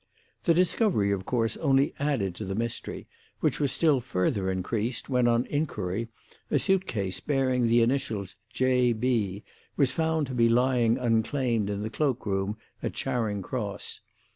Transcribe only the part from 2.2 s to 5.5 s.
to the mystery, which was still further increased when, on